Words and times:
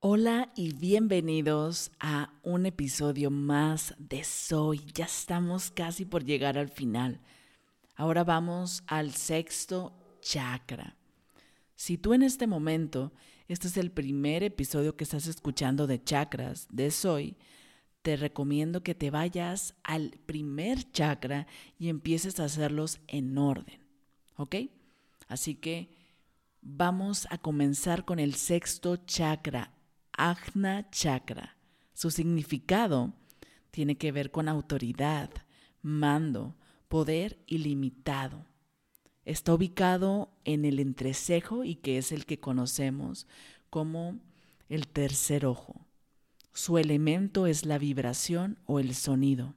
Hola 0.00 0.52
y 0.54 0.74
bienvenidos 0.74 1.90
a 1.98 2.32
un 2.44 2.66
episodio 2.66 3.32
más 3.32 3.96
de 3.98 4.22
Soy. 4.22 4.80
Ya 4.94 5.06
estamos 5.06 5.72
casi 5.72 6.04
por 6.04 6.24
llegar 6.24 6.56
al 6.56 6.68
final. 6.68 7.20
Ahora 7.96 8.22
vamos 8.22 8.84
al 8.86 9.12
sexto 9.14 9.92
chakra. 10.20 10.94
Si 11.74 11.98
tú 11.98 12.14
en 12.14 12.22
este 12.22 12.46
momento, 12.46 13.12
este 13.48 13.66
es 13.66 13.76
el 13.76 13.90
primer 13.90 14.44
episodio 14.44 14.96
que 14.96 15.02
estás 15.02 15.26
escuchando 15.26 15.88
de 15.88 16.00
chakras, 16.00 16.68
de 16.70 16.92
Soy, 16.92 17.36
te 18.02 18.14
recomiendo 18.16 18.84
que 18.84 18.94
te 18.94 19.10
vayas 19.10 19.74
al 19.82 20.12
primer 20.26 20.88
chakra 20.92 21.48
y 21.76 21.88
empieces 21.88 22.38
a 22.38 22.44
hacerlos 22.44 23.00
en 23.08 23.36
orden. 23.36 23.80
¿Ok? 24.36 24.54
Así 25.26 25.56
que 25.56 25.90
vamos 26.62 27.26
a 27.30 27.38
comenzar 27.38 28.04
con 28.04 28.20
el 28.20 28.34
sexto 28.34 28.94
chakra, 28.94 29.74
Ajna 30.18 30.90
Chakra. 30.90 31.56
Su 31.94 32.10
significado 32.10 33.14
tiene 33.70 33.96
que 33.96 34.10
ver 34.12 34.32
con 34.32 34.48
autoridad, 34.48 35.30
mando, 35.80 36.56
poder 36.88 37.38
ilimitado. 37.46 38.44
Está 39.24 39.54
ubicado 39.54 40.32
en 40.44 40.64
el 40.64 40.80
entrecejo 40.80 41.62
y 41.62 41.76
que 41.76 41.98
es 41.98 42.10
el 42.10 42.26
que 42.26 42.40
conocemos 42.40 43.28
como 43.70 44.18
el 44.68 44.88
tercer 44.88 45.46
ojo. 45.46 45.86
Su 46.52 46.78
elemento 46.78 47.46
es 47.46 47.64
la 47.64 47.78
vibración 47.78 48.58
o 48.66 48.80
el 48.80 48.96
sonido. 48.96 49.54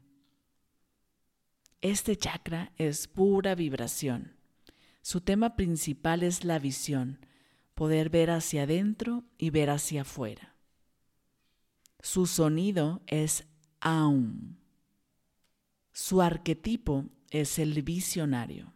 Este 1.81 2.15
chakra 2.15 2.71
es 2.77 3.07
pura 3.07 3.55
vibración. 3.55 4.35
Su 5.01 5.21
tema 5.21 5.55
principal 5.55 6.21
es 6.21 6.43
la 6.43 6.59
visión, 6.59 7.25
poder 7.73 8.09
ver 8.09 8.31
hacia 8.31 8.63
adentro 8.63 9.23
y 9.37 9.49
ver 9.49 9.69
hacia 9.69 10.01
afuera. 10.01 10.55
Su 11.99 12.25
sonido 12.25 13.01
es 13.07 13.47
aum. 13.79 14.55
Su 15.91 16.21
arquetipo 16.21 17.05
es 17.29 17.59
el 17.59 17.81
visionario. 17.83 18.73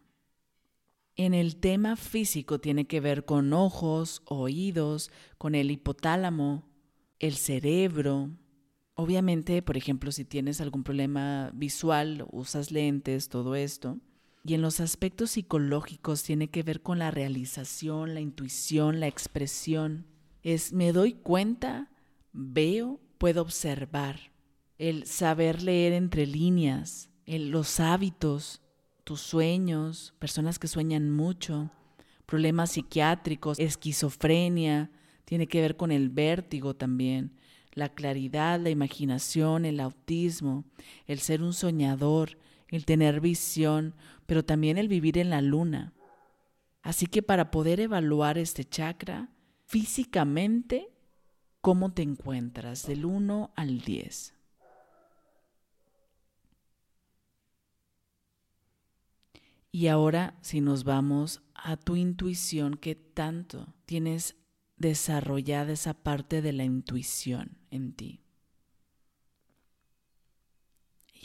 En 1.16 1.32
el 1.32 1.56
tema 1.56 1.96
físico 1.96 2.60
tiene 2.60 2.86
que 2.86 3.00
ver 3.00 3.24
con 3.24 3.52
ojos, 3.52 4.22
oídos, 4.26 5.10
con 5.38 5.54
el 5.54 5.70
hipotálamo, 5.70 6.68
el 7.18 7.34
cerebro. 7.36 8.30
Obviamente, 8.94 9.62
por 9.62 9.76
ejemplo, 9.76 10.12
si 10.12 10.24
tienes 10.26 10.60
algún 10.60 10.84
problema 10.84 11.50
visual, 11.54 12.26
usas 12.30 12.70
lentes, 12.70 13.30
todo 13.30 13.54
esto. 13.54 13.98
Y 14.46 14.54
en 14.54 14.62
los 14.62 14.78
aspectos 14.78 15.32
psicológicos 15.32 16.22
tiene 16.22 16.48
que 16.48 16.62
ver 16.62 16.80
con 16.80 17.00
la 17.00 17.10
realización, 17.10 18.14
la 18.14 18.20
intuición, 18.20 19.00
la 19.00 19.08
expresión. 19.08 20.06
Es 20.44 20.72
me 20.72 20.92
doy 20.92 21.14
cuenta, 21.14 21.90
veo 22.32 23.00
puedo 23.18 23.42
observar, 23.42 24.20
el 24.78 25.04
saber 25.06 25.62
leer 25.62 25.92
entre 25.94 26.26
líneas, 26.26 27.10
los 27.26 27.80
hábitos, 27.80 28.62
tus 29.02 29.20
sueños, 29.20 30.14
personas 30.20 30.60
que 30.60 30.68
sueñan 30.68 31.10
mucho, 31.10 31.70
problemas 32.24 32.72
psiquiátricos, 32.72 33.58
esquizofrenia, 33.58 34.92
tiene 35.24 35.48
que 35.48 35.60
ver 35.60 35.76
con 35.76 35.90
el 35.90 36.08
vértigo 36.08 36.76
también, 36.76 37.32
la 37.72 37.88
claridad, 37.88 38.60
la 38.60 38.70
imaginación, 38.70 39.64
el 39.64 39.80
autismo, 39.80 40.64
el 41.06 41.18
ser 41.18 41.42
un 41.42 41.52
soñador, 41.52 42.38
el 42.68 42.84
tener 42.84 43.20
visión, 43.20 43.94
pero 44.26 44.44
también 44.44 44.78
el 44.78 44.88
vivir 44.88 45.18
en 45.18 45.30
la 45.30 45.40
luna. 45.40 45.94
Así 46.82 47.06
que 47.06 47.22
para 47.22 47.50
poder 47.50 47.80
evaluar 47.80 48.38
este 48.38 48.64
chakra, 48.64 49.30
físicamente 49.64 50.96
¿Cómo 51.66 51.92
te 51.92 52.02
encuentras 52.02 52.86
del 52.86 53.04
1 53.04 53.52
al 53.56 53.80
10? 53.80 54.34
Y 59.72 59.88
ahora 59.88 60.38
si 60.42 60.60
nos 60.60 60.84
vamos 60.84 61.42
a 61.56 61.76
tu 61.76 61.96
intuición, 61.96 62.76
¿qué 62.76 62.94
tanto 62.94 63.74
tienes 63.84 64.36
desarrollada 64.76 65.72
esa 65.72 65.94
parte 65.94 66.40
de 66.40 66.52
la 66.52 66.62
intuición 66.62 67.58
en 67.72 67.94
ti? 67.94 68.25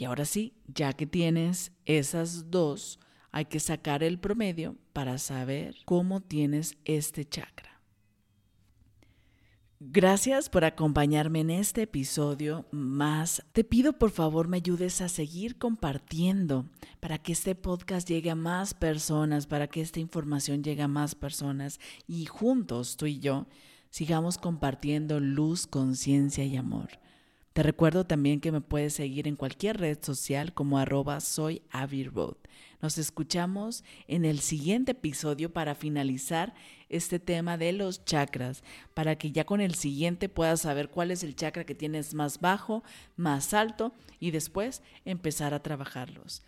Y 0.01 0.05
ahora 0.05 0.25
sí, 0.25 0.55
ya 0.65 0.93
que 0.93 1.05
tienes 1.05 1.73
esas 1.85 2.49
dos, 2.49 2.99
hay 3.31 3.45
que 3.45 3.59
sacar 3.59 4.01
el 4.01 4.17
promedio 4.17 4.75
para 4.93 5.19
saber 5.19 5.75
cómo 5.85 6.21
tienes 6.21 6.75
este 6.85 7.23
chakra. 7.23 7.79
Gracias 9.79 10.49
por 10.49 10.65
acompañarme 10.65 11.41
en 11.41 11.51
este 11.51 11.83
episodio 11.83 12.65
más. 12.71 13.43
Te 13.51 13.63
pido 13.63 13.93
por 13.93 14.09
favor 14.09 14.47
me 14.47 14.57
ayudes 14.57 15.01
a 15.01 15.07
seguir 15.07 15.59
compartiendo 15.59 16.65
para 16.99 17.19
que 17.19 17.33
este 17.33 17.53
podcast 17.53 18.09
llegue 18.09 18.31
a 18.31 18.35
más 18.35 18.73
personas, 18.73 19.45
para 19.45 19.67
que 19.67 19.81
esta 19.81 19.99
información 19.99 20.63
llegue 20.63 20.81
a 20.81 20.87
más 20.87 21.13
personas 21.13 21.79
y 22.07 22.25
juntos 22.25 22.97
tú 22.97 23.05
y 23.05 23.19
yo 23.19 23.45
sigamos 23.91 24.39
compartiendo 24.39 25.19
luz, 25.19 25.67
conciencia 25.67 26.43
y 26.43 26.57
amor. 26.57 26.89
Te 27.53 27.63
recuerdo 27.63 28.05
también 28.05 28.39
que 28.39 28.51
me 28.51 28.61
puedes 28.61 28.93
seguir 28.93 29.27
en 29.27 29.35
cualquier 29.35 29.77
red 29.77 29.97
social 30.01 30.53
como 30.53 30.77
arroba 30.77 31.19
Nos 32.81 32.97
escuchamos 32.97 33.83
en 34.07 34.23
el 34.23 34.39
siguiente 34.39 34.93
episodio 34.93 35.51
para 35.51 35.75
finalizar 35.75 36.53
este 36.87 37.19
tema 37.19 37.57
de 37.57 37.73
los 37.73 38.05
chakras, 38.05 38.63
para 38.93 39.17
que 39.17 39.33
ya 39.33 39.45
con 39.45 39.59
el 39.59 39.75
siguiente 39.75 40.29
puedas 40.29 40.61
saber 40.61 40.89
cuál 40.89 41.11
es 41.11 41.23
el 41.23 41.35
chakra 41.35 41.65
que 41.65 41.75
tienes 41.75 42.13
más 42.13 42.39
bajo, 42.39 42.83
más 43.17 43.53
alto 43.53 43.93
y 44.19 44.31
después 44.31 44.81
empezar 45.03 45.53
a 45.53 45.61
trabajarlos. 45.61 46.43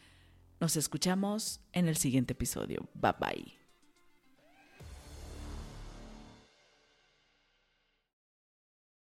Nos 0.62 0.78
escuchamos 0.78 1.60
en 1.74 1.90
el 1.90 1.98
siguiente 1.98 2.32
episodio. 2.32 2.88
Bye 2.94 3.16
bye. 3.20 3.63